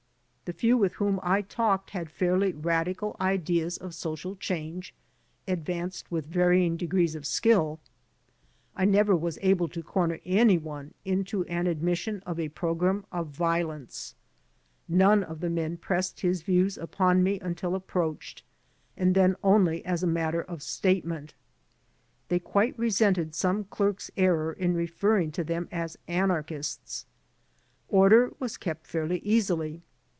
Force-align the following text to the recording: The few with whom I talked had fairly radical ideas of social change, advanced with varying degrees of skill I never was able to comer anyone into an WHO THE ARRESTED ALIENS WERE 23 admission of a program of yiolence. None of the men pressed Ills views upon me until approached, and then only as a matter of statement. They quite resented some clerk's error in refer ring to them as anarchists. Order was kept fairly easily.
The 0.51 0.57
few 0.57 0.75
with 0.77 0.95
whom 0.95 1.21
I 1.23 1.43
talked 1.43 1.91
had 1.91 2.09
fairly 2.09 2.51
radical 2.51 3.15
ideas 3.21 3.77
of 3.77 3.95
social 3.95 4.35
change, 4.35 4.93
advanced 5.47 6.11
with 6.11 6.25
varying 6.25 6.75
degrees 6.75 7.15
of 7.15 7.25
skill 7.25 7.79
I 8.75 8.83
never 8.83 9.15
was 9.15 9.39
able 9.41 9.69
to 9.69 9.81
comer 9.81 10.19
anyone 10.25 10.93
into 11.05 11.45
an 11.45 11.45
WHO 11.45 11.45
THE 11.45 11.55
ARRESTED 11.55 11.55
ALIENS 11.55 12.05
WERE 12.05 12.13
23 12.13 12.17
admission 12.19 12.23
of 12.25 12.39
a 12.41 12.53
program 12.53 13.05
of 13.13 13.37
yiolence. 13.37 14.13
None 14.89 15.23
of 15.23 15.39
the 15.39 15.49
men 15.49 15.77
pressed 15.77 16.21
Ills 16.21 16.41
views 16.41 16.77
upon 16.77 17.23
me 17.23 17.39
until 17.39 17.73
approached, 17.73 18.43
and 18.97 19.15
then 19.15 19.37
only 19.41 19.85
as 19.85 20.03
a 20.03 20.07
matter 20.07 20.41
of 20.41 20.61
statement. 20.61 21.33
They 22.27 22.39
quite 22.39 22.77
resented 22.77 23.35
some 23.35 23.63
clerk's 23.63 24.11
error 24.17 24.51
in 24.51 24.73
refer 24.73 25.15
ring 25.15 25.31
to 25.31 25.45
them 25.45 25.69
as 25.71 25.95
anarchists. 26.09 27.05
Order 27.87 28.33
was 28.39 28.57
kept 28.57 28.85
fairly 28.85 29.19
easily. 29.19 29.81